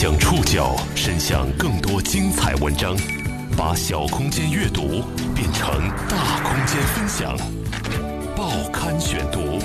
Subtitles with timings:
[0.00, 2.96] 将触角伸向更多精彩文章，
[3.56, 5.02] 把小空间阅读
[5.34, 5.68] 变成
[6.08, 7.36] 大空间分享。
[8.36, 9.58] 报刊选读，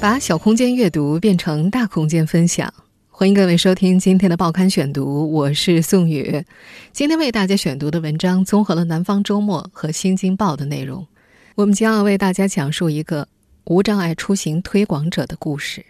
[0.00, 2.74] 把小空间阅读变成大空间分享。
[3.08, 6.44] 欢迎各位收听今天的报刊选读，我是宋宇。
[6.92, 11.06] 今天为大家选读的文章综合了《南方周末》和《新京报》的内容。
[11.54, 13.28] 我们将要为大家讲述一个
[13.66, 15.86] 无障碍出行推广者的故事。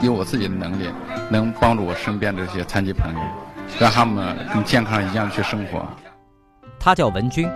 [0.00, 0.88] 以我自己的能力，
[1.30, 3.20] 能帮助我身边这些残疾朋友，
[3.78, 5.86] 让他们跟健康一样去生活。
[6.78, 7.48] 他叫文军，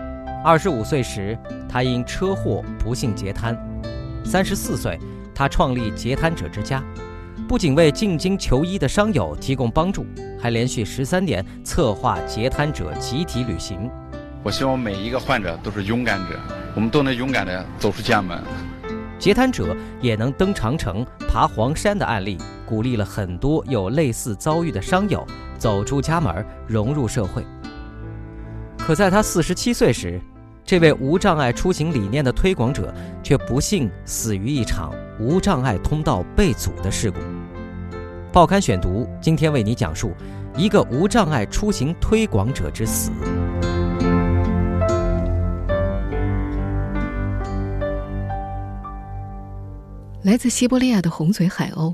[0.44, 3.54] 二十五岁时，他因车祸不幸截瘫；
[4.24, 4.98] 三十四岁。
[5.34, 6.82] 他创立截瘫者之家，
[7.48, 10.04] 不仅为进京求医的伤友提供帮助，
[10.38, 13.90] 还连续十三年策划截瘫者集体旅行。
[14.42, 16.38] 我希望每一个患者都是勇敢者，
[16.74, 18.38] 我们都能勇敢地走出家门。
[19.22, 22.36] 截瘫者也能登长城、爬黄山的案例，
[22.66, 25.24] 鼓励了很多有类似遭遇的伤友
[25.56, 27.46] 走出家门，融入社会。
[28.76, 30.20] 可在他四十七岁时，
[30.64, 37.20] 这位无障碍出行理念的推广者却不幸死于一场无障碍通道被阻的事故。
[38.32, 40.10] 报刊选读今天为你讲述
[40.56, 43.12] 一个无障碍出行推广者之死。
[50.24, 51.92] 来自西伯利亚的红嘴海鸥，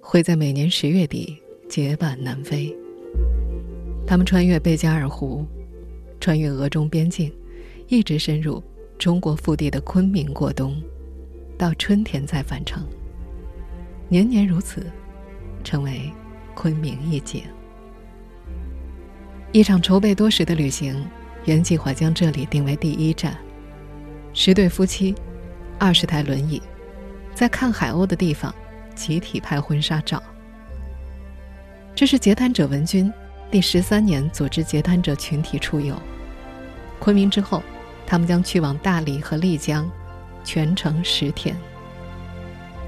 [0.00, 1.36] 会在每年十月底
[1.68, 2.72] 结伴南飞。
[4.06, 5.44] 它们穿越贝加尔湖，
[6.20, 7.32] 穿越俄中边境。
[7.88, 8.62] 一直深入
[8.98, 10.80] 中国腹地的昆明过冬，
[11.58, 12.86] 到春天再返程。
[14.08, 14.86] 年年如此，
[15.64, 16.08] 成为
[16.54, 17.42] 昆明一景。
[19.50, 21.04] 一场筹备多时的旅行，
[21.46, 23.36] 原计划将这里定为第一站。
[24.32, 25.14] 十对夫妻，
[25.80, 26.62] 二十台轮椅，
[27.36, 28.52] 在看海鸥的地方
[28.96, 30.20] 集体拍婚纱照。
[31.94, 33.12] 这是截瘫者文军
[33.50, 35.94] 第十三年组织截瘫者群体出游
[36.98, 37.62] 昆明之后。
[38.08, 39.90] 他们将去往大理和丽江，
[40.44, 41.56] 全程十天。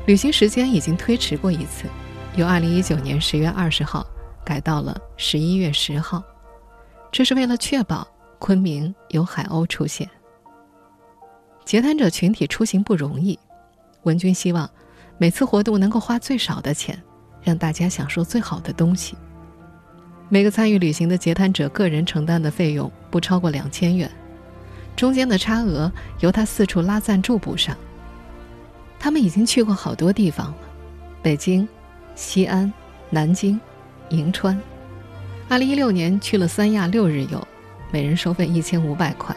[0.07, 1.89] 旅行时间已经推迟过一次，
[2.37, 4.07] 由二零一九年十月二十号
[4.45, 6.23] 改到了十一月十号，
[7.11, 8.07] 这是为了确保
[8.39, 10.09] 昆明有海鸥出现。
[11.65, 13.37] 截瘫者群体出行不容易，
[14.03, 14.69] 文军希望
[15.19, 17.01] 每次活动能够花最少的钱，
[17.43, 19.17] 让大家享受最好的东西。
[20.29, 24.11] 每个参与旅行的截瘫者个人承担的费用不超过两千元。
[24.95, 27.77] 中间的差额由他四处拉赞助补上。
[28.99, 30.57] 他们已经去过好多地方了：
[31.23, 31.67] 北京、
[32.15, 32.73] 西安、
[33.11, 33.61] 南京、
[34.11, 34.61] 银川。
[35.49, 37.47] 二零一六年去了三亚六日游，
[37.91, 39.35] 每人收费一千五百块；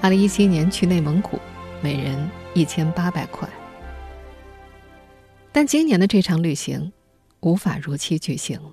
[0.00, 1.38] 二零一七年去内蒙古，
[1.82, 3.48] 每人一千八百块。
[5.56, 6.92] 但今年的这场旅行
[7.40, 8.72] 无法如期举行了。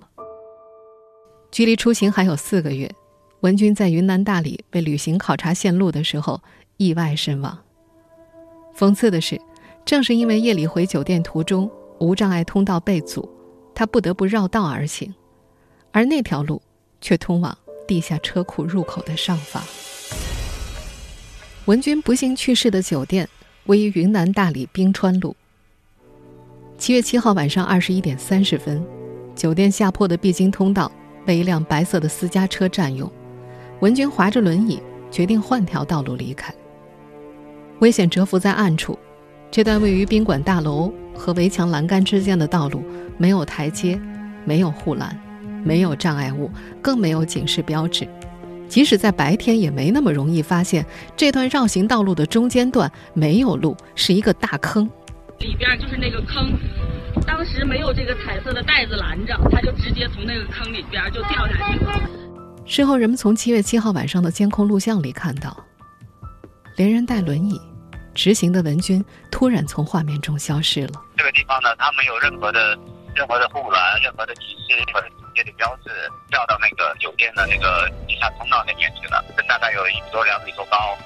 [1.49, 2.93] 距离出行还有四个月。
[3.39, 6.41] 文军在云南大理为旅行考察线路的时候
[6.75, 7.57] 意外身亡。
[8.75, 9.39] 讽刺的是，
[9.85, 13.29] 正是因为夜里回酒店途中无障碍通道被阻，
[13.73, 15.15] 他不得不绕道而行，
[15.93, 16.61] 而那条路
[16.99, 17.57] 却通往
[17.87, 19.63] 地下车库入口的上方。
[21.63, 23.29] 文军不幸去世的酒店
[23.67, 25.33] 位于云南大理冰川路。
[26.77, 28.83] 七月七号晚上二十一点三十分，
[29.35, 30.91] 酒店下坡的必经通道
[31.25, 33.09] 被一辆白色的私家车占用。
[33.79, 36.53] 文军划着轮椅，决定换条道路离开。
[37.79, 38.97] 危险蛰伏在暗处，
[39.49, 42.83] 这段位于宾馆大楼和围墙栏杆之间的道路
[43.17, 43.99] 没有台阶，
[44.43, 45.17] 没有护栏，
[45.63, 46.49] 没有障碍物，
[46.81, 48.05] 更没有警示标志。
[48.67, 50.85] 即使在白天，也没那么容易发现
[51.15, 54.89] 这段绕行道路的中间段没有路，是一个大坑。
[55.43, 56.57] 里边就是那个坑，
[57.27, 61.91] 当时没有这个彩色的袋子拦着，他就直接从那个坑里边就掉下去了。
[62.65, 65.55] 事后，人们从七月七号晚上的监控录像里看到，
[66.77, 67.59] 连人带轮椅
[68.15, 70.93] 直行的文军突然从画面中消失了。
[71.17, 72.79] 这个地方呢，它没有任何的、
[73.13, 75.91] 任何的护栏、任何的提示、任何的警戒的标志，
[76.29, 79.21] 掉到那个酒店的那个地下通道那边去了。
[79.45, 80.97] 大概有一米多、两米多高，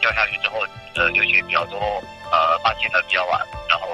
[0.00, 0.58] 掉下去之后，
[0.96, 3.86] 呃，流血比较多，呃，发现的比较晚，然后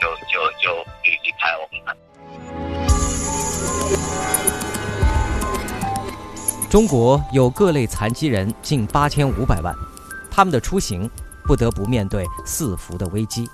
[0.00, 1.96] 就就就离离开我们。
[6.70, 9.74] 中国有各类残疾人近八千五百万，
[10.30, 11.10] 他们的出行
[11.44, 13.48] 不得不面对四伏的危机，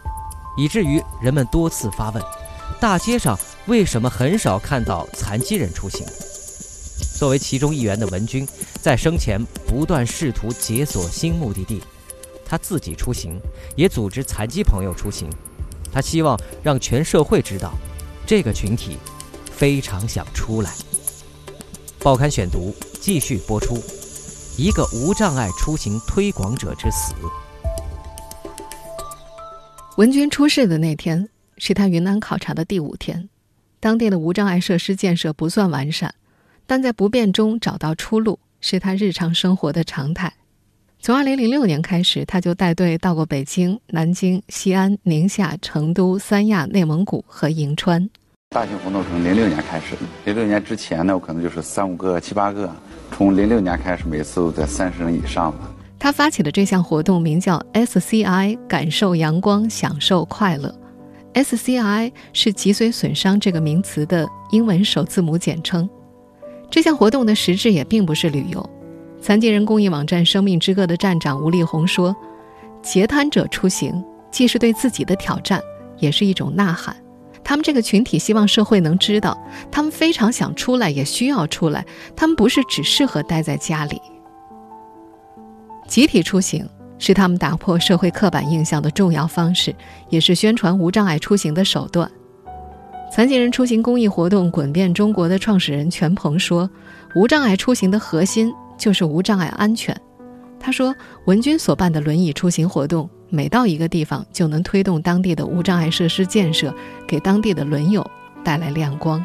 [0.56, 2.23] 以至于人们多次发问：
[2.79, 6.06] 大街上为什么很少看到残疾人出行？
[7.19, 8.47] 作为其中一员的文军，
[8.82, 11.82] 在生前不断试图解锁新目的地，
[12.48, 13.40] 他自己出行，
[13.75, 15.28] 也组织残疾朋友出行，
[15.93, 17.72] 他希望让全社会知道，
[18.25, 18.96] 这个群体
[19.50, 20.72] 非常想出来。
[21.98, 23.82] 报刊选读继续播出：
[24.56, 27.12] 一个无障碍出行推广者之死。
[29.96, 31.28] 文军出事的那天
[31.58, 33.28] 是他云南考察的第五天，
[33.81, 36.14] 当地的无障碍设施建设不算完善，
[36.66, 40.32] 但在不便中找到出路是他日常生活的常态。
[40.98, 48.08] 从二零零六年开始，他就带队到过北京、南京、西安、宁夏、成都、三亚、内蒙古和银川。
[48.50, 49.94] 大型活动从零六年开始，
[50.25, 52.69] 零六年之前呢，我可能就是三五个、七八个。
[53.12, 55.70] 从零六年开始，每次都在三十人以上吧。
[55.98, 60.75] 他发起的这项活动名叫 SCI，感受阳光，享受快乐。
[61.34, 65.88] SCI 是脊髓损伤这个名词的英文首字母简称。
[66.69, 68.70] 这项活动的实质也并不是旅游。
[69.26, 72.14] 残疾人公益网站“生命之歌”的站长吴立红说
[72.81, 75.61] ：“截瘫者出行，既是对自己的挑战，
[75.99, 76.94] 也是一种呐喊。
[77.43, 79.37] 他们这个群体希望社会能知道，
[79.69, 81.84] 他们非常想出来，也需要出来。
[82.14, 84.00] 他们不是只适合待在家里。”
[85.88, 86.64] 集体出行
[87.00, 89.75] 是他们打破社会刻板印象的重要方式，
[90.08, 92.08] 也是宣传无障碍出行的手段。
[93.12, 96.70] 残疾人出行公益活动“滚遍中国”的创始人全鹏说
[97.17, 99.94] ：“无障碍出行的核心就是无障碍安全。”
[100.58, 100.94] 他说
[101.26, 106.75] ：“文军所办的轮椅出行活动，每到一个地方就能推动当地的无障碍设施建设，
[107.06, 108.05] 给当地的轮友
[108.43, 109.25] 带来亮光。”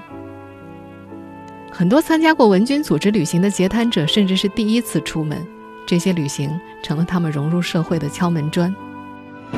[1.72, 5.38] 很多参加过文军组织旅行的截瘫者，甚至是第一次出门。
[5.88, 6.52] 这些旅行
[6.84, 8.76] 成了他们融入社会的敲门砖。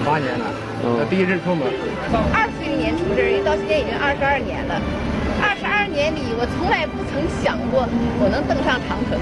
[0.05, 0.45] 八年了，
[0.83, 1.65] 我，第一次出门。
[2.09, 4.79] 从二岁年出这儿，到今年已经二十二年了。
[5.41, 7.87] 二十二年里，我从来不曾想过
[8.19, 9.17] 我能登上长城。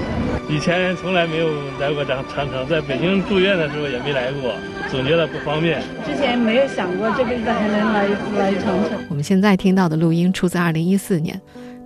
[0.48, 1.48] 以前从来没有
[1.78, 4.54] 来过长长城，在北京住院的时候也没来过，
[4.90, 5.82] 总觉得不方便。
[6.04, 8.08] 之前没有想过这辈子还能来
[8.38, 8.98] 来长城。
[9.10, 11.38] 我们现在听到的录音出自二零一四年，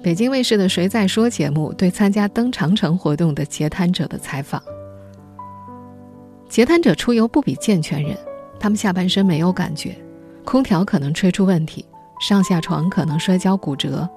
[0.03, 4.62] 北京卫视的《谁在说》节目对参加登长城活动的截瘫者的采访。
[6.49, 8.17] 截瘫者出游不比健全人，
[8.59, 9.97] 他们下半身没有感觉，
[10.44, 11.85] 空调可能吹出问题，
[12.21, 14.09] 上下床可能摔跤骨折，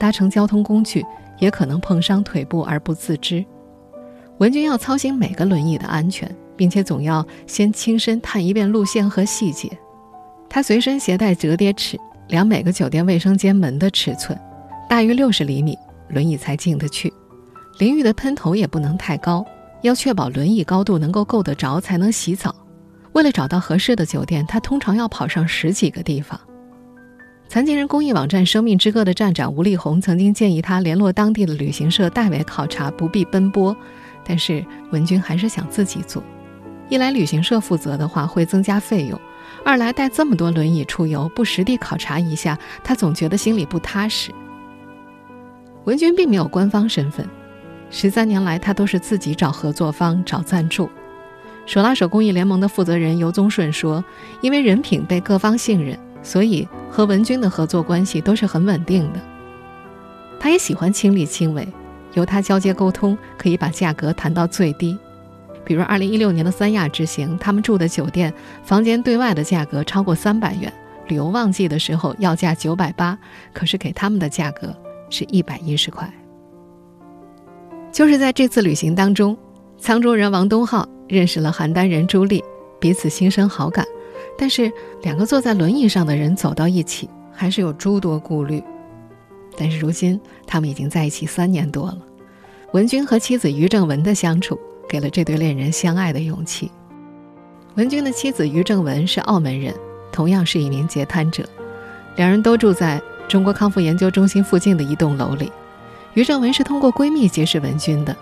[0.00, 1.04] 搭乘交通工具
[1.38, 3.44] 也可能碰伤腿部而不自知。
[4.38, 9.70] 文军要操心每个轮椅的安全，并且总要先亲身探一遍路线和细节。
[10.48, 14.36] 他随身携带折叠尺，量每个酒店卫生间门的尺寸，
[14.88, 15.76] 大于六十厘米，
[16.08, 17.12] 轮椅才进得去。
[17.78, 19.44] 淋浴的喷头也不能太高。
[19.82, 22.54] 要确保轮椅高度能够够得着才能洗澡。
[23.12, 26.38] 为了找到合适的酒店，他通常要跑上十几个地方。
[27.50, 33.76] 残疾人公益网站“生命之歌”的站长吴丽红曾经建议他联络当地的旅行社代为考察，不必奔波。
[34.24, 36.22] 但是文军还是想自己做。
[36.88, 39.20] 一来旅行社负责的话会增加费用，
[39.64, 44.30] 二来带这么多轮椅出游不实地考察一下，他总觉得心里不踏实。
[45.86, 47.28] 文军并没有官方身份。
[47.90, 50.88] 十三年来，他都是自己找合作方、找赞助。
[51.66, 54.04] 手拉手公益联盟的负责人尤宗顺说
[54.40, 59.20] ：“因为人品被各方信任，所以和文军的合作关系都是很稳定的。
[60.38, 61.66] 他也喜欢亲力亲为，
[62.14, 64.98] 由他交接沟通，可以把价格谈到最低。
[65.64, 68.32] 比如2016年的三亚之行，他们住的酒店
[68.64, 70.72] 房间对外的价格超过三百元，
[71.08, 73.16] 旅游旺季的时候要价九百八，
[73.52, 74.74] 可是给他们的价格
[75.10, 76.10] 是一百一十块。”
[77.92, 79.36] 就是在这次旅行当中，
[79.80, 82.42] 沧州人王东浩认识了邯郸人朱丽，
[82.80, 83.84] 彼此心生好感。
[84.40, 88.64] 但是两个坐在轮椅上的人走到一起，还是有诸多顾虑。
[89.54, 91.98] 但是如今他们已经在一起三年多了，
[92.72, 96.70] 文军和妻子于正文的相处，给了这对恋人相爱的勇气。
[97.74, 99.74] 文军的妻子于正文是澳门人，
[100.10, 101.44] 同样是一名截瘫者，
[102.16, 105.52] 两人都住在中国康复研究中心附近的一栋楼里。
[106.14, 108.16] 于正文是通过闺蜜结识文军的。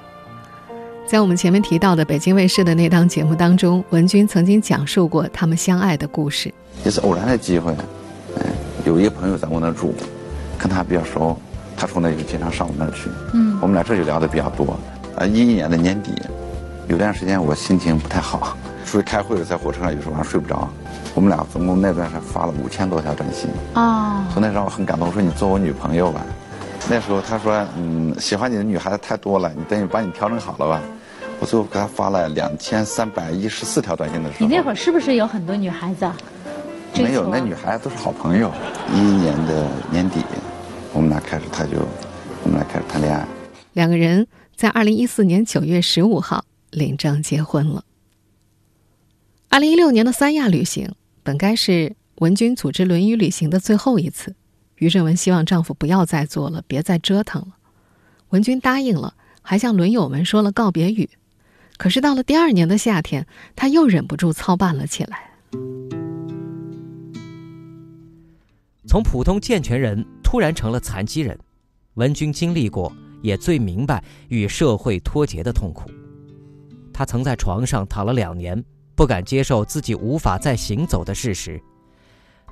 [1.09, 6.53] 在我们前面提到的北京卫视的那档节目当中，文军曾经讲述过他们相爱的故事。
[6.85, 7.73] 也是偶然的机会，
[8.37, 8.45] 哎，
[8.85, 9.95] 有一个朋友在我那住，
[10.59, 11.35] 跟他比较熟，
[11.79, 13.09] 他从那就经常上我那儿去。
[13.33, 14.79] 嗯，我们俩这就聊的比较多。
[15.17, 16.13] 啊，一一年的年底，
[16.89, 20.69] 有段时间我心情不太好， 出去开会，在火车上有时候晚上睡不着。
[21.15, 23.49] 我们俩总共那段时间发了五千多条短信。
[23.73, 26.21] 啊，从那时候我很感动，我说你做我女朋友吧。
[26.91, 30.83] 那时候他说：“嗯，喜欢你的女孩子太多了，你等于把你调整好了吧。”
[31.41, 36.11] 我最后给他发了两千三百一十四条短信的时候，你那会儿是不是有很多女孩子？
[36.95, 38.53] 没有，那女孩子都是好朋友。
[38.93, 40.21] 一一年的年底，
[40.93, 41.77] 我们俩开始，他就
[42.43, 43.27] 我们俩开始谈恋爱。
[43.73, 44.27] 两个人
[44.57, 47.85] 在二零一四年九月十五号领证结婚了。
[49.49, 50.93] 二零一六年的三亚旅行
[51.23, 54.35] 本该是文军组织轮椅旅行的最后一次。
[54.77, 57.49] 于正文希望丈夫不要再做了，别再折腾了。
[58.31, 61.09] 文军答应了，还向轮友们说了告别语。
[61.79, 63.25] 可是到了第二年的夏天，
[63.57, 65.31] 他又忍不住操办了起来。
[68.87, 71.39] 从普通健全人突然成了残疾人，
[71.95, 72.93] 文君经历过，
[73.23, 75.89] 也最明白与社会脱节的痛苦。
[76.93, 78.63] 他曾在床上躺了两年，
[78.97, 81.63] 不敢接受自己无法再行走的事实。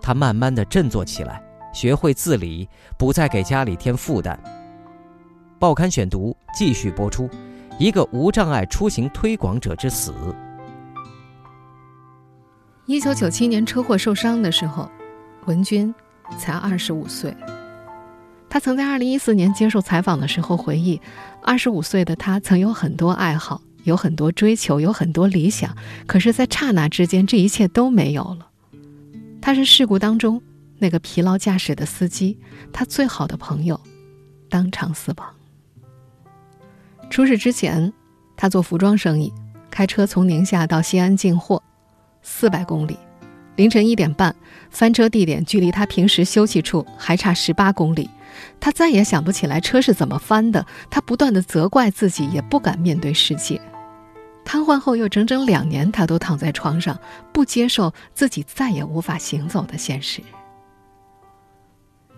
[0.00, 1.42] 他慢慢的振作起来，
[1.74, 4.38] 学会自理，不再给家里添负担。
[5.58, 7.28] 报刊选读继续播出：
[7.78, 10.14] 一个无障碍出行推广者之死。
[12.86, 14.88] 一九九七年车祸受伤的时候，
[15.46, 15.94] 文军
[16.38, 17.36] 才二十五岁。
[18.48, 21.00] 他曾在二零一四年接受采访的时候回忆，
[21.42, 28.48] 二十五岁的他曾有很多爱好，有很多追求，有很多理想，可是，在刹那之间，这一切都没有了。
[29.42, 30.40] 他是事故当中
[30.78, 32.38] 那个疲劳驾驶的司机，
[32.72, 33.78] 他最好的朋友
[34.48, 35.35] 当场死亡。
[37.10, 37.92] 出事之前，
[38.36, 39.32] 他做服装生意，
[39.70, 41.62] 开车从宁夏到西安进货，
[42.22, 42.98] 四百公里。
[43.56, 44.36] 凌晨一点半，
[44.70, 48.10] 翻车地点距离他平时休息处还差十八公里。
[48.60, 53.58] 他再也想不起来车是怎么翻的，他不断的责怪自己，也不敢面对世界。
[54.44, 56.98] 瘫痪后又整整两年，他都躺在床上，
[57.32, 60.22] 不接受自己再也无法行走的现实。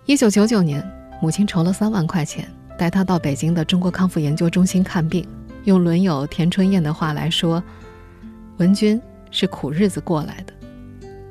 [0.07, 0.85] 一九九九年，
[1.23, 5.27] 母亲筹了三万块钱，带他到北京的中国康复研究中心看病。
[5.65, 7.63] 用轮友田春燕的话来说，
[8.57, 8.99] 文军
[9.31, 10.55] 是苦日子过来的。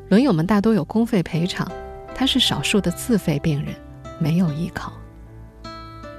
[0.10, 1.68] 轮友们大多有公费赔偿，
[2.14, 3.74] 他是少数的自费病人，
[4.20, 4.94] 没有依靠。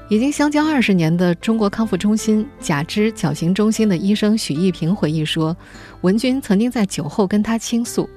[0.09, 5.55] 已经相交二十年的中国康复中心假肢矫形中心的医生许一平回忆说
[6.01, 8.09] ：“文军曾经在酒后跟他倾诉，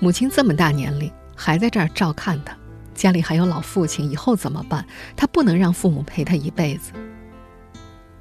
[0.00, 2.56] 母亲这么大年龄还在这儿照看他，
[2.98, 4.84] 家里还有老父亲，以后怎么办？
[5.16, 6.90] 他不能让父母陪他一辈子。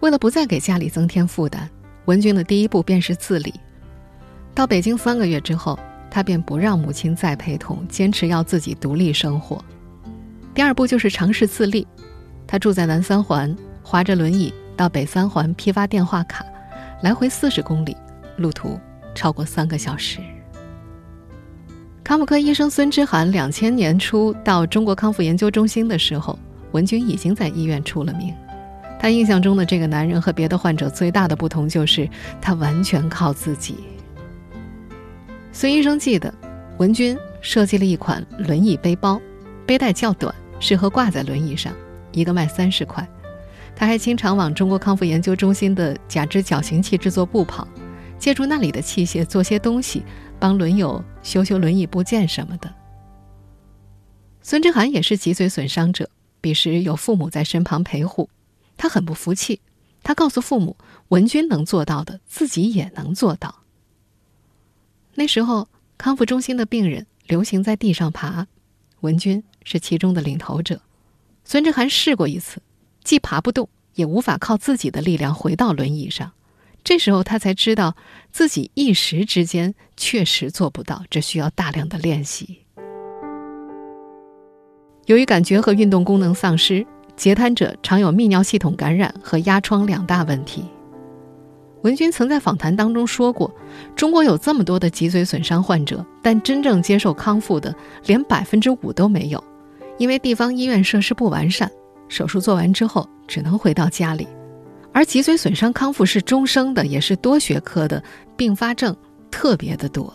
[0.02, 1.68] 为了不再给家里增添负担，
[2.06, 3.52] 文军的第一步便是自理。
[4.54, 5.80] 到北京三个月之后，
[6.12, 9.64] 他便不让母亲再陪同，坚持要自己独立生活。
[10.54, 11.88] 第二步就是尝试自立。”
[12.46, 16.46] 他住在南三环，划着轮椅到北三环批发电话卡，
[17.02, 17.98] 来回四十公里，
[18.38, 18.80] 路途
[19.16, 20.20] 超过三个小时。
[22.08, 26.40] 康复科医生孙之涵两千年初到中国康复研究中心的时候，
[26.72, 28.34] 文军已经在医院出了名。
[28.98, 32.10] 他印象中的这个男人和别的患者最大的不同就是
[32.40, 33.76] 他完全靠自己。
[35.52, 36.34] 孙医生记得，
[36.78, 39.20] 文军设计了一款轮椅背包，
[39.66, 41.74] 背带较短，适合挂在轮椅上。
[42.14, 43.06] 一个卖三十块，
[43.76, 47.68] 他还经常往中国康复研究中心的假肢矫形器制作部跑，
[48.18, 50.04] 借助那里的器械做些东西，
[50.40, 52.74] 帮轮友修修轮椅部件什么的。
[54.42, 58.30] 孙之涵也是脊髓损伤者，彼时有父母在身旁陪护，
[58.78, 59.60] 他很不服气，
[60.04, 60.78] 他告诉父母，
[61.10, 63.64] 文军能做到的，自己也能做到。
[65.16, 65.68] 那时候
[65.98, 68.48] 康复中心的病人流行在地上爬，
[69.02, 70.82] 文军是其中的领头者。
[71.44, 72.62] 孙志涵试过一次，
[73.04, 76.32] 既爬不动，也无法靠自己的力量回到轮椅上。
[76.88, 77.98] 这时候他才知道，
[78.32, 82.60] 自己一时之间确实做不到，这需要大量的练习。
[85.08, 90.64] 由于感觉和运动功能丧失，截瘫者常有泌尿系统感染和压疮两大问题。
[91.82, 93.54] 文军曾在访谈当中说过
[93.94, 97.76] ：“中国有这么多的脊髓损伤患者，但真正接受康复的
[98.06, 99.44] 连百分之五都没有。”
[100.00, 101.70] 因为地方医院设施不完善，
[102.08, 104.26] 手术做完之后只能回到家里，
[104.98, 108.04] 而脊髓损伤康复是终生的，也是多学科的，
[108.36, 108.98] 并发症
[109.30, 110.12] 特别的多。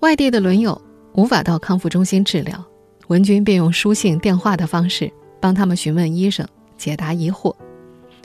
[0.00, 0.78] 外地的轮友
[1.14, 2.62] 无法到康复中心治疗，
[3.06, 5.10] 文军便用书信、电话的方式
[5.40, 6.46] 帮他们询问医生，
[6.76, 7.56] 解答疑惑。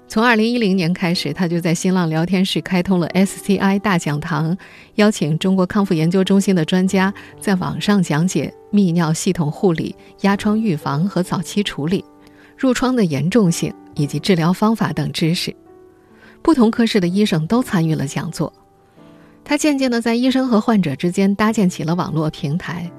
[0.10, 4.58] 从二零一零年开始，他就在新浪聊天室开通了 SCI 大讲堂，
[4.96, 12.04] 邀请中国康复研究中心的专家在网上讲解泌尿系统护理、压疮预防和早期处理、
[12.58, 15.56] 褥疮的严重性以及治疗方法等知识。
[16.42, 18.52] 不同科室的医生都参与了讲座。
[19.44, 22.92] 他渐渐地在医生和患者之间搭建起了网络平台。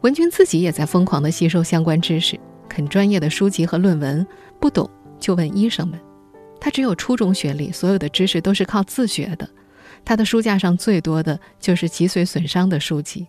[0.00, 4.26] 文军自己也在疯狂地吸收相关知识，啃专业的书籍和论文，
[4.60, 4.88] 不懂。
[5.20, 5.98] 就问医生们，
[6.60, 9.48] 他只有初中学历，所有的知识都是靠自学的。
[10.04, 13.26] 他的书架上最多的就是脊髓损伤的书籍。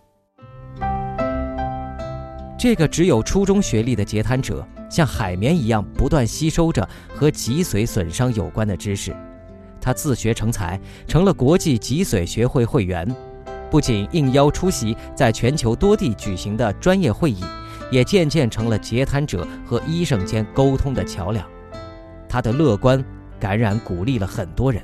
[2.58, 9.14] 这个只有初中学历的截瘫者，像海绵一样不断吸收着和脊髓损伤有关的知识。
[9.80, 13.06] 他自学成才，成了国际脊髓学会会员，
[13.70, 17.44] 不仅应邀出席在全球多地举行的专业会议。
[17.88, 21.46] 也渐渐成了截瘫者和医生间沟通的桥梁。
[22.28, 23.04] 他的乐观
[23.38, 24.82] 感染鼓励了很多人。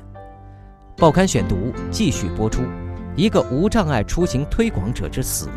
[0.97, 2.62] 报刊选读继续播出：
[3.17, 5.49] 一个无障碍出行推广者之死。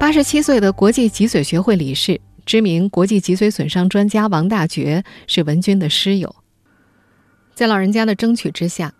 [0.00, 6.36] 八十七岁的国际脊髓学会理事、知名国际脊髓损伤专家王大觉是文军的师友。
[7.52, 8.94] 在老人家的争取之下，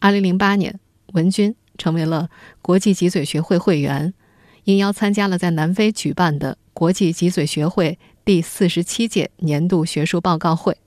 [0.00, 0.80] 二零零八年，
[1.12, 2.30] 文军成为了
[2.62, 4.14] 国际脊髓学会会员，
[4.64, 10.78] 应邀参加了在南非举办的国际脊髓学会第四十七届年度学术报告会。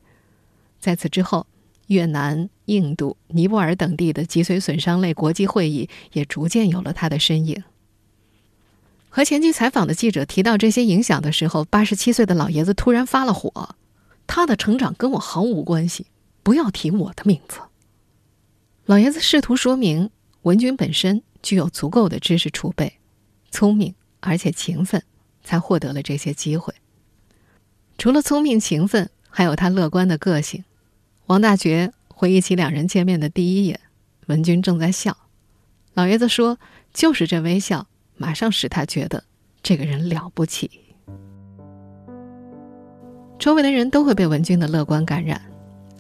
[0.80, 1.46] 在此之后，
[1.86, 7.64] 越南、印度、尼泊尔等地的脊髓损伤类国际会议也逐渐有了他的身影。
[9.14, 13.76] 和前期采访的记者提到这些影响的时候，八十七岁的老爷子突然发了火
[14.26, 16.06] ：“他的成长跟我毫无关系，
[16.44, 17.60] 不要提我的名字。”
[18.88, 20.10] 老爷子试图说明，
[20.44, 23.00] 文军本身具有足够的知识储备，
[23.52, 25.04] 聪明而且勤奋，
[25.44, 26.74] 才获得了这些机会。
[27.98, 30.64] 除了聪明勤奋，还有他乐观的个性。
[31.26, 33.78] 王大觉回忆起两人见面的第一眼，
[34.28, 35.18] 文军正在笑，
[35.94, 36.58] 老爷子说
[36.94, 37.88] ：“就是这微笑。”
[38.22, 39.24] 马上使他觉得
[39.64, 40.70] 这个人了不起。
[43.40, 45.42] 周围的人都会被文军的乐观感染。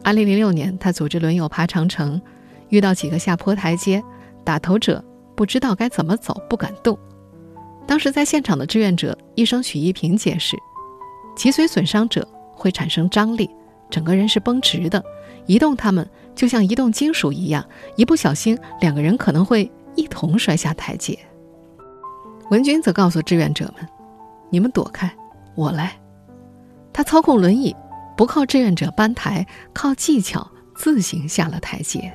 [0.03, 2.21] 二零零六年，他组织轮友爬长城，
[2.69, 4.03] 遇到几个下坡台阶，
[4.43, 5.03] 打头者
[5.35, 6.95] 不知道该怎么走，不敢动。
[7.87, 10.55] 当时在现场的志愿者医生许一平解释，
[11.35, 13.49] 脊髓损伤者会产生张力，
[13.89, 15.03] 整个人是绷直的，
[15.47, 21.17] 移动他们就像移动金属一样，一不小心两个人可能会一同摔下台阶。
[22.51, 23.87] 文军则告诉志愿者们
[24.51, 25.09] ：“你们躲开，
[25.55, 25.97] 我来。”
[26.91, 27.73] 他操控轮椅，
[28.17, 32.11] 不靠志愿者搬台，靠技巧自行下了台阶。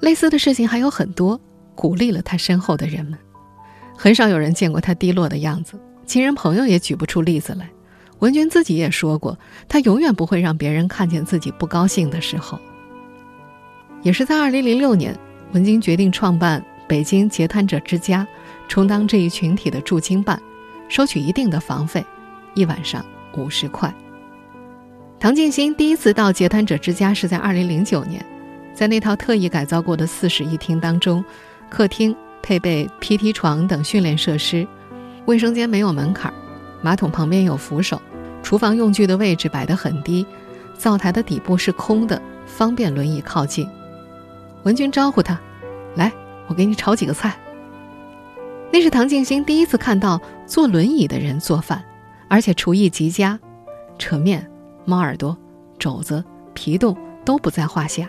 [0.00, 1.38] 类似的事情还有很多，
[1.74, 3.18] 鼓励了他身后的人们。
[3.94, 7.68] 很少有人见过他低落的样子，亲人朋友也举不出例子来。
[8.20, 12.58] 文军自己也说过，他永远不会让别人看见自己不高兴的时候。
[14.00, 15.14] 也是在2006年，
[15.52, 18.26] 文军决定创办北京截瘫者之家。
[18.68, 20.40] 充当这一群体的驻京办，
[20.88, 22.04] 收取一定的房费，
[22.54, 23.04] 一晚上
[23.36, 23.92] 五十块。
[25.18, 28.24] 唐静心第一次到截瘫者之家是在二零零九年，
[28.74, 31.24] 在那套特意改造过的四室一厅当中，
[31.70, 34.66] 客厅配备 PT 床等训练设施，
[35.24, 36.32] 卫生间没有门槛，
[36.82, 38.00] 马桶旁边有扶手，
[38.42, 40.26] 厨房用具的位置摆得很低，
[40.76, 43.68] 灶台的底部是空的，方便轮椅靠近。
[44.64, 45.40] 文军招呼他
[45.96, 46.12] ：“来，
[46.46, 47.34] 我给你炒几个菜。”
[48.72, 51.82] 那是唐静心第一次看到坐轮椅的人做饭，
[52.28, 53.38] 而且厨艺极佳，
[53.98, 54.46] 扯面、
[54.84, 55.36] 猫耳朵、
[55.78, 58.08] 肘子、皮冻都不在话下。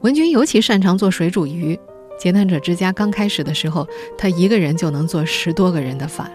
[0.00, 1.78] 文军尤其擅长做水煮鱼。
[2.18, 6.30] 截瘫者之家刚开始的时候，他一个人就能做十多个人的饭。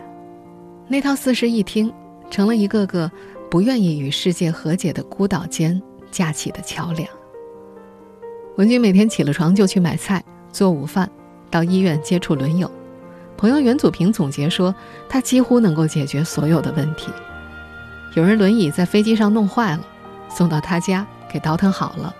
[0.87, 1.91] 那套四室一厅
[2.29, 3.11] 成了一个个
[3.49, 5.81] 不愿意与世界和解的孤岛间
[6.11, 7.07] 架起的桥梁。
[8.57, 11.09] 文军每天起了床就去买菜、做午饭，
[11.49, 12.69] 到医院接触轮友。
[13.43, 14.73] 朋友袁祖平总结说
[15.09, 17.11] ：“他几乎能够解决所有的问题。
[18.15, 19.85] 有人轮椅在飞机上弄坏了，
[20.29, 22.15] 送到他家给倒腾好了。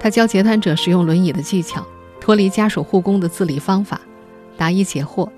[0.00, 1.86] 他教截瘫者使用轮椅的技巧，
[2.22, 4.00] 脱离家属护工的自理方法，
[4.56, 5.28] 答疑解惑。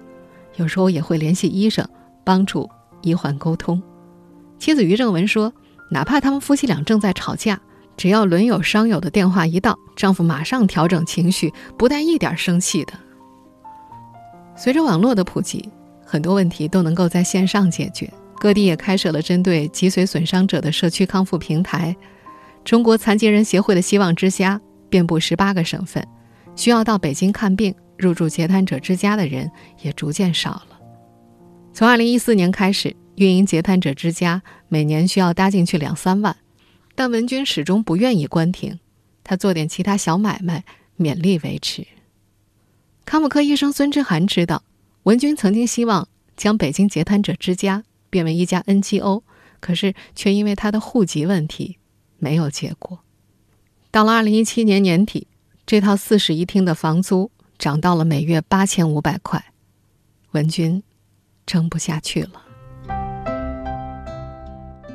[0.55, 1.85] 有时候也会联系医生，
[2.23, 2.71] 帮助
[3.03, 3.83] 医患沟通。”
[4.57, 5.53] 妻子于正文说
[5.91, 7.59] ：“哪怕他们夫妻俩正在吵架，
[7.97, 12.93] 只要轮友伤友的电话一到，丈夫马上调整情绪，不带一点生气的。”
[14.59, 15.69] 随着网络的普及，
[16.05, 18.13] 很多问题都能够在线上解决。
[18.41, 21.95] 各地也开设了针对脊髓损伤者的社区康复平台。
[22.65, 26.05] 中国残疾人协会的希望之家遍布十八个省份，
[26.57, 29.49] 需要到北京看病、入住截瘫者之家的人
[29.81, 30.79] 也逐渐少了。
[31.73, 36.37] 从二零一四年开始，运营截瘫者之家每年需要搭进去两三万，
[36.97, 38.79] 但文军始终不愿意关停，
[39.23, 40.65] 他做点其他小买卖，
[40.99, 41.87] 勉力维持。
[43.09, 44.63] 康复科医生孙之涵知道，
[45.05, 49.23] 文军曾经希望将北京截瘫者之家变为一家 NGO，
[49.61, 51.79] 可是却因为他的户籍问题
[52.19, 52.99] 没有结果。
[53.91, 55.27] 到了二零一七年年底，
[55.65, 59.43] 这套四室一厅的房租涨到了每月八千五百块，
[60.33, 60.83] 文军
[61.47, 62.43] 撑不下去了。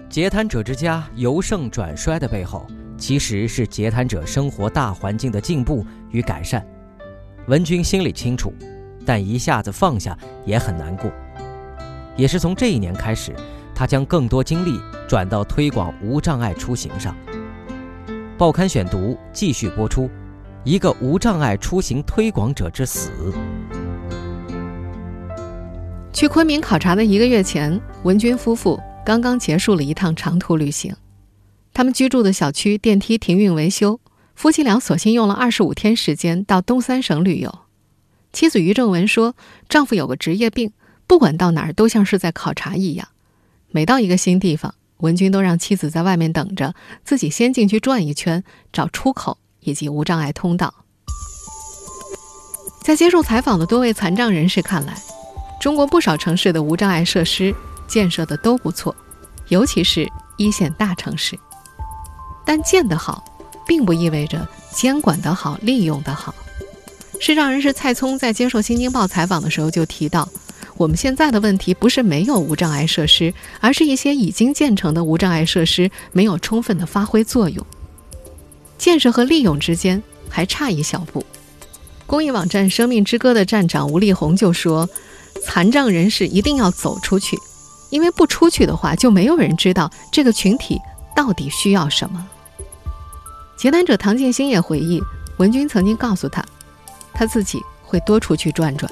[0.07, 6.63] 截瘫者之家由盛转衰的背后，其实是截瘫者生活大环境的进步与改善。
[7.47, 8.53] 文军心里清楚，
[9.05, 11.11] 但一下子放下也很难过。
[12.15, 13.35] 也是从这一年开始，
[13.75, 17.15] 他将更多精力转到推广无障碍出行上。
[18.37, 20.09] 报刊选读继续播出：
[20.63, 23.11] 一个无障碍出行推广者之死。
[26.13, 30.95] 去昆明考察的一个月前，文军夫妇刚刚结束了一趟长途旅行。
[31.73, 33.99] 他们居住的小区电梯停运维修，
[34.35, 37.59] 夫妻俩索性用了二十五天时间到东三省旅游。
[38.31, 39.35] 妻子于正文说
[39.69, 40.73] ：“丈夫有个职业病，
[41.05, 43.07] 不管到哪儿都像是在考察一样。
[43.69, 50.73] 每到一个新地方，文军都让妻子在外面等着，自己先进去转一圈，找出口以及无障碍通道。”
[52.81, 54.93] 在接受采访的多位残障人士看来，
[55.61, 57.55] 中国不少城市的无障碍设施
[57.87, 58.93] 建设的都不错，
[59.47, 61.39] 尤其是一线大城市。
[62.45, 63.23] 但建得好，
[63.65, 66.33] 并不意味着监管得好、利用得好。
[67.19, 70.27] 视障人士蔡聪在接受《新京报》采访的时候就提到，
[70.75, 77.65] 我们现在的问题不是没有无障碍设施，而是一些已经建成的无障碍设施没有充分的发挥作用，
[78.77, 81.23] 建设和利用之间还差一小步。
[82.05, 84.89] 公益网站“生命之歌”的站长吴丽红就说
[85.47, 87.37] ：“残障人士一定要走出去，
[87.89, 90.77] 因为不出去的话，就没有人知道这个群体
[91.15, 92.27] 到底需要什么。”
[93.55, 95.01] 结谈者唐建新也回忆，
[95.37, 96.43] 文军曾经告诉他，
[97.13, 98.91] 他自己会多出去转转，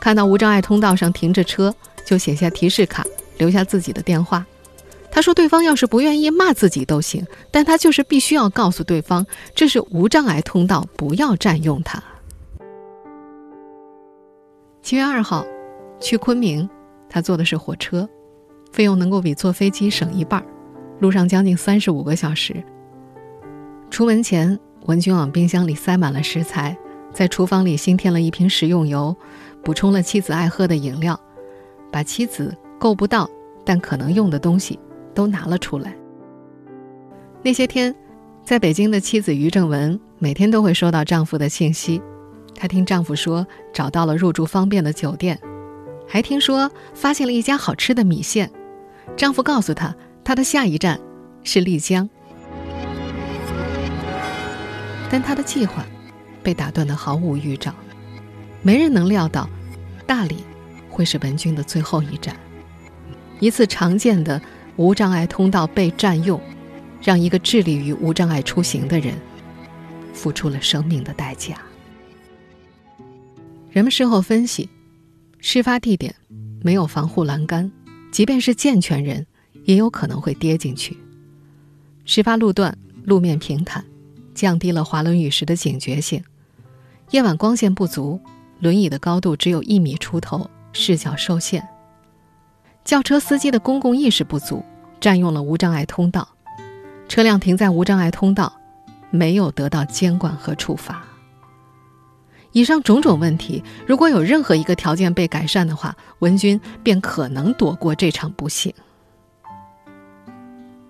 [0.00, 3.04] 看到无障碍通道上停着车，就写下提示卡，
[3.36, 4.44] 留下自己的电话。
[5.10, 12.02] 他说，对方要是不愿意骂自己都行，但他就是必须要告诉对方，这是无障碍通道，不要占用它。
[14.82, 15.44] 七月二号，
[16.00, 16.68] 去昆明，
[17.08, 18.08] 他坐的是火车，
[18.72, 20.44] 费用能够比坐飞机省一半，
[20.98, 22.62] 路上将近三十五个小时。
[23.90, 26.76] 出门前，文军往冰箱里塞满了食材，
[27.12, 29.16] 在厨房里新添了一瓶食用油，
[29.62, 31.18] 补充了妻子爱喝的饮料，
[31.90, 33.28] 把妻子够不到
[33.64, 34.78] 但可能用的东西
[35.14, 35.96] 都拿了出来。
[37.42, 37.94] 那些天，
[38.44, 42.00] 在北京的妻子于正文每天都会收到丈夫的信息，
[42.54, 45.38] 她听丈夫说找到了入住方便的酒店，
[46.06, 48.50] 还听说发现了一家好吃的米线。
[49.16, 51.00] 丈夫告诉她，他的下一站
[51.42, 52.08] 是丽江。
[55.10, 55.86] 但他的计划
[56.42, 57.74] 被打断的毫无预兆，
[58.62, 59.48] 没人能料到
[60.06, 60.44] 大理
[60.90, 62.36] 会是文军的最后一站。
[63.40, 64.40] 一次常见的
[64.76, 66.40] 无障碍通道被占用，
[67.02, 69.14] 让一个致力于无障碍出行的人
[70.12, 71.56] 付出了生命的代价。
[73.70, 74.68] 人们事后分析，
[75.38, 76.14] 事发地点
[76.62, 77.70] 没有防护栏杆，
[78.10, 79.26] 即便是健全人
[79.64, 80.96] 也有可能会跌进去。
[82.04, 83.84] 事发路段路面平坦。
[84.38, 86.22] 降低了滑轮雨时的警觉性，
[87.10, 88.20] 夜晚光线不足，
[88.60, 91.68] 轮椅的高度只有一米出头，视角受限。
[92.84, 94.64] 轿车司机的公共意识不足，
[95.00, 96.28] 占用了无障碍通道，
[97.08, 98.52] 车辆停在无障碍通道，
[99.10, 101.02] 没有得到监管和处罚。
[102.52, 108.72] 以上种种问题，如果有任何一个条件被改善的话，文军便可能躲过这场不幸。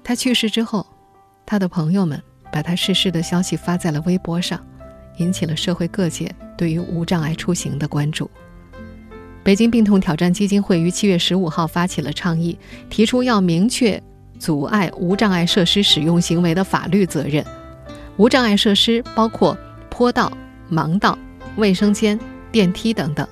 [0.05, 0.87] 他去世之后，
[1.47, 2.23] 他的朋友们。
[2.53, 4.59] 把他逝世的消息发在了微博上，
[5.17, 8.31] 引起了社会各界对于无障碍出行的关注。
[9.43, 12.59] 北京病痛挑战基金会于七月十五号发起了倡议，
[12.91, 14.03] 提出要明确
[14.39, 17.45] 阻碍无障碍设施使用行为的法律责任。
[18.17, 19.57] 无障碍设施包括
[19.89, 20.31] 坡道、
[20.71, 21.17] 盲道、
[21.57, 22.19] 卫生间、
[22.53, 23.27] 电梯等等。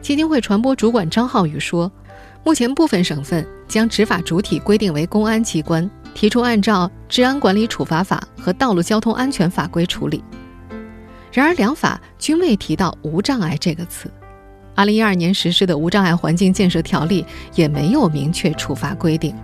[0.00, 1.90] 基金会传播主管张浩宇说
[2.44, 10.22] ：“目前部分省份将执法主体规定为公安机关。”提出按照《治安管理处罚法》和《道路交通安全法规》处理，
[11.32, 14.10] 然而两法均未提到“无障碍”这个词。
[14.76, 17.22] 二零一二年实施的《无障碍环境建设条例》
[17.54, 19.34] 也没有明确处罚规定，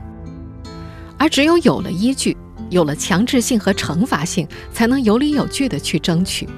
[1.19, 2.37] 而只有有了依据，
[2.71, 6.49] 有了强制性和惩罚性，才能有理有据地去争取。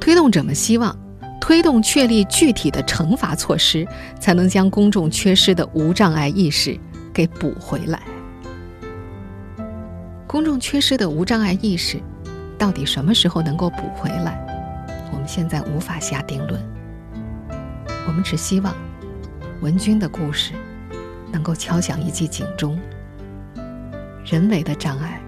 [0.00, 0.96] 推动者们希望，
[1.40, 3.86] 推动确立具体的惩罚措施，
[4.18, 6.78] 才能将公众缺失的无障碍意识
[7.12, 8.02] 给补回来。
[10.32, 12.00] 公众缺失的无障碍意识，
[12.56, 14.42] 到底什么时候能够补回来？
[15.12, 16.58] 我们现在无法下定论。
[18.06, 18.74] 我们只希望
[19.60, 20.54] 文军的故事
[21.30, 22.80] 能够敲响一记警钟：
[24.24, 25.20] 人为的障碍，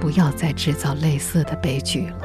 [0.00, 2.16] 不要再制造类似的悲剧了。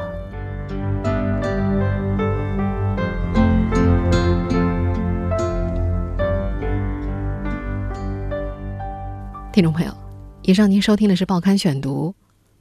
[9.51, 10.00] 听众朋友。
[10.43, 12.15] 以上您收听的是《报刊选读》，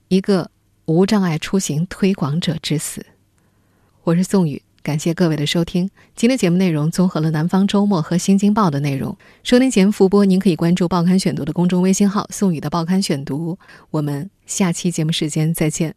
[0.08, 0.50] 一个
[0.84, 3.06] 无障碍出行推广者之死。
[4.04, 5.88] 我是宋宇，感谢各位的收听。
[6.14, 9.16] 今天节目内容综合了《南方周末》和《新京报》的内容。
[9.42, 13.58] 收听前复播，您可以关注《报刊选读》的公众微信号“宋宇的报刊选读”。
[13.90, 15.88] 我们下期节目时间再见。